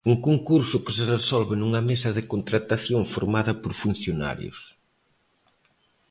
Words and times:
Un 0.11 0.15
concurso 0.27 0.83
que 0.85 0.95
se 0.97 1.05
resolve 1.15 1.53
nunha 1.57 1.81
mesa 1.89 2.09
de 2.17 2.23
contratación 2.33 3.01
formada 3.13 3.53
por 3.61 3.71
funcionarios. 3.83 4.59